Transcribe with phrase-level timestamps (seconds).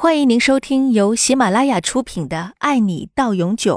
[0.00, 3.74] 欢迎您收听由喜马拉雅出品的《爱你到永久》，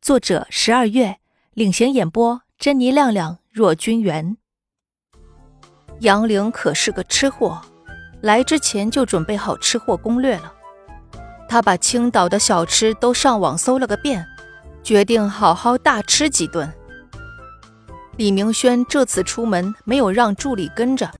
[0.00, 1.16] 作者十二月
[1.54, 4.36] 领衔演播，珍妮、亮亮、若君元。
[6.02, 7.60] 杨玲可是个吃货，
[8.20, 10.52] 来之前就准备好吃货攻略了。
[11.48, 14.24] 他把青岛的小吃都上网搜了个遍，
[14.84, 16.72] 决定好好大吃几顿。
[18.16, 21.10] 李明轩这次出门没有让助理跟着，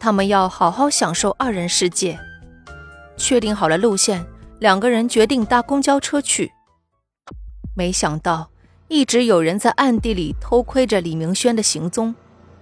[0.00, 2.18] 他们要好好享受二人世界。
[3.16, 4.24] 确定好了路线，
[4.60, 6.52] 两个人决定搭公交车去。
[7.74, 8.50] 没想到，
[8.88, 12.14] 一直有人在暗地里偷窥着李明轩的行踪，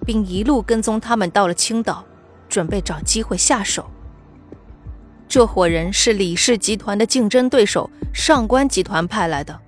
[0.04, 2.04] 并一路跟踪他们到了青岛，
[2.48, 3.90] 准备找机会下手。
[5.28, 9.58] 这伙人是李氏集团的竞争对手上官集团派来的，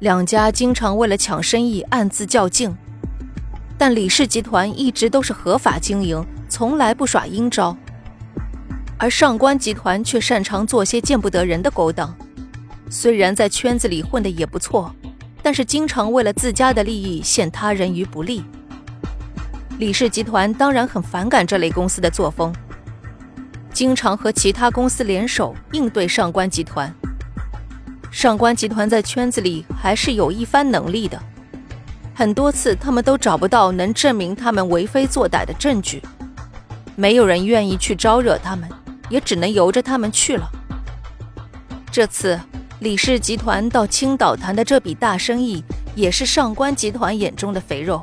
[0.00, 2.76] 两家经常为了抢生意暗自较劲，
[3.78, 7.76] 但李氏集团一直都是合法经营，从来不耍阴招。
[9.02, 12.16] 而上官集团却擅长做些见不得人的勾当，
[12.88, 14.94] 虽然在圈子里混得也不错，
[15.42, 18.44] 但是经常为了自家的利益陷他人于不利。
[19.80, 22.54] 李氏集团当然很反感这类公司的作风，
[23.72, 26.94] 经常和其他公司联手应对上官集团。
[28.08, 31.20] 上官集团在圈子里还是有一番能力的，
[32.14, 36.00] 很多次他们都找不到能证明他们为非作歹的证据，
[36.94, 38.68] 没有人愿意去招惹他们。
[39.12, 40.50] 也只能由着他们去了。
[41.90, 42.40] 这次
[42.80, 45.62] 李氏集团到青岛谈的这笔大生意，
[45.94, 48.02] 也是上官集团眼中的肥肉。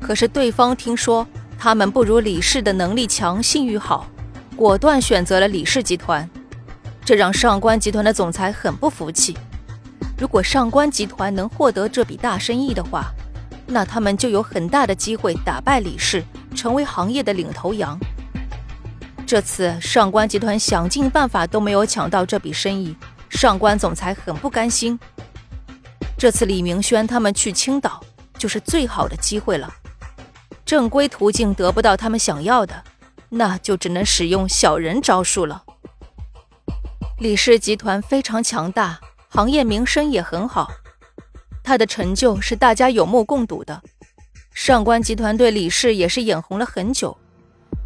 [0.00, 1.24] 可是对方听说
[1.56, 4.06] 他们不如李氏的能力强、信誉好，
[4.56, 6.28] 果断选择了李氏集团，
[7.04, 9.38] 这让上官集团的总裁很不服气。
[10.18, 13.06] 如果上官集团能获得这笔大生意的话，
[13.66, 16.24] 那他们就有很大的机会打败李氏，
[16.56, 17.96] 成为行业的领头羊。
[19.30, 22.96] 这次上官集团想尽办法都没有抢到这笔生意，
[23.28, 24.98] 上官总裁很不甘心。
[26.18, 28.02] 这次李明轩他们去青岛
[28.36, 29.72] 就是最好的机会了，
[30.66, 32.82] 正规途径得不到他们想要的，
[33.28, 35.62] 那就只能使用小人招数了。
[37.20, 38.98] 李氏集团非常强大，
[39.28, 40.72] 行业名声也很好，
[41.62, 43.80] 他的成就是大家有目共睹的。
[44.52, 47.16] 上官集团对李氏也是眼红了很久。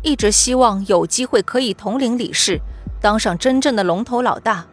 [0.04, 2.60] 一直希望有机会可以统领李氏，
[3.00, 4.66] 当上真正的龙头老大。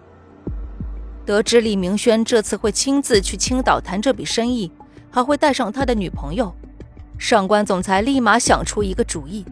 [1.25, 4.69] 得知李明轩这次会亲自去青岛谈这笔生意，
[5.09, 6.53] 还会带上他的女朋友，
[7.17, 9.45] 上官总裁立马想出一个主意。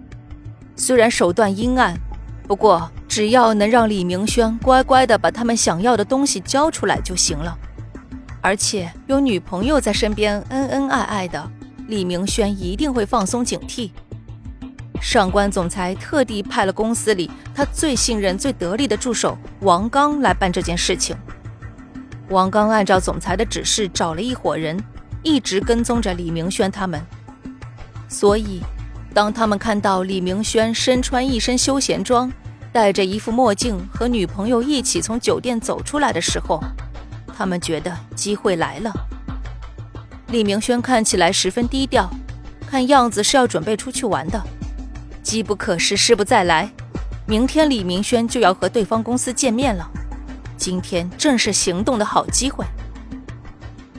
[0.75, 1.97] 虽然手段阴暗，
[2.45, 7.57] 不过只要能让李明轩乖乖的把他们想要的东西交出来就行了。
[8.41, 11.49] 而且有女朋友在身边，恩恩爱爱的，
[11.87, 13.91] 李明轩一定会放松警惕。
[15.01, 21.15] 上官总裁特地派了公司里他最信任、最得力的助手王刚来办这件事情。
[22.29, 24.77] 王刚按照总裁的指示找了一伙人，
[25.23, 27.01] 一直跟踪着李明轩他们。
[28.07, 28.61] 所以，
[29.13, 32.31] 当他们看到李明轩身穿一身休闲装，
[32.71, 36.61] 戴着一副墨镜，和女朋友一起从酒店走出来的时候，
[37.35, 38.91] 他们觉得机会来了。
[40.27, 42.07] 李明轩看起来十分低调，
[42.67, 44.39] 看样子是要准备出去玩的。
[45.29, 46.67] 机不可失，失不再来。
[47.27, 49.87] 明天李明轩就要和对方公司见面了，
[50.57, 52.65] 今天正是行动的好机会。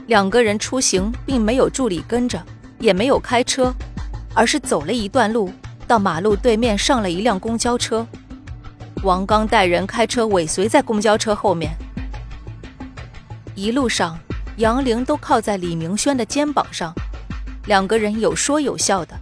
[0.07, 2.43] 两个人出行并没有助理跟着，
[2.79, 3.73] 也没有开车，
[4.33, 5.49] 而是走了一段路，
[5.87, 8.05] 到马路对面上了一辆公交车。
[9.01, 11.71] 王刚带人开车尾随在公交车后面。
[13.55, 14.19] 一路上，
[14.57, 16.93] 杨玲都靠在李明轩的肩膀上，
[17.67, 19.17] 两个人有说有笑的。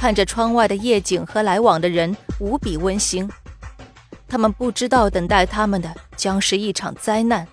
[0.00, 3.30] 看着窗外的夜景和来往的人，无比温馨。
[4.26, 7.46] 他们不知道，等待他们的将是一场灾难。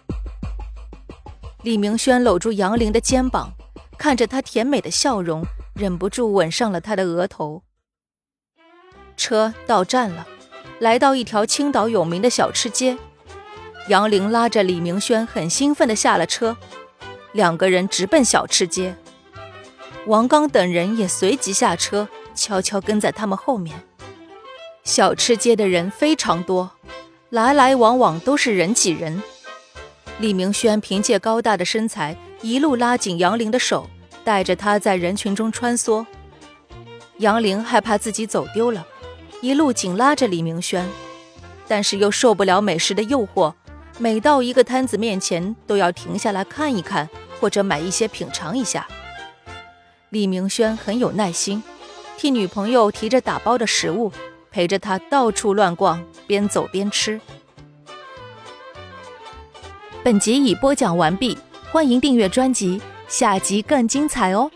[1.63, 3.51] 李明轩搂住杨玲的肩膀，
[3.97, 5.43] 看着她甜美的笑容，
[5.75, 7.63] 忍不住吻上了她的额头。
[9.17, 10.25] 车到站了，
[10.79, 12.97] 来到一条青岛有名的小吃街。
[13.89, 16.55] 杨玲拉着李明轩，很兴奋地下了车，
[17.33, 18.95] 两个人直奔小吃街。
[20.05, 22.07] 王刚等人也随即下车。
[22.37, 23.83] 悄悄跟在他们后面。
[24.85, 26.71] 小吃街的人非常多，
[27.31, 29.21] 来来往往都是人挤人。
[30.19, 33.89] 李明轩凭借高大的身材，一路拉紧杨玲的手，
[34.23, 36.05] 带着她在人群中穿梭。
[37.17, 38.87] 杨玲害怕自己走丢了，
[39.41, 40.87] 一路紧拉着李明轩，
[41.67, 43.53] 但是又受不了美食的诱惑，
[43.99, 47.09] 每到一个摊子面前都要停下来看一看，
[47.39, 48.87] 或者买一些品尝一下。
[50.09, 51.61] 李明轩很有耐心。
[52.17, 54.11] 替女朋友提着打包的食物
[54.51, 57.21] 陪着她到处乱逛边走边吃。
[60.03, 61.37] 本集已播讲完毕
[61.71, 64.49] 欢迎订阅专辑下集更精彩哦！